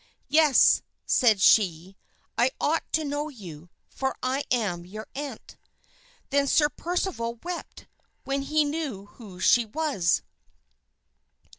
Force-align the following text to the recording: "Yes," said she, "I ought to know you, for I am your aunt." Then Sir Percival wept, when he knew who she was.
"Yes," 0.29 0.81
said 1.05 1.39
she, 1.39 1.95
"I 2.35 2.49
ought 2.59 2.91
to 2.93 3.03
know 3.05 3.29
you, 3.29 3.69
for 3.87 4.15
I 4.23 4.45
am 4.49 4.83
your 4.83 5.05
aunt." 5.13 5.57
Then 6.31 6.47
Sir 6.47 6.69
Percival 6.69 7.35
wept, 7.43 7.85
when 8.23 8.41
he 8.41 8.65
knew 8.65 9.05
who 9.05 9.39
she 9.39 9.63
was. 9.63 10.23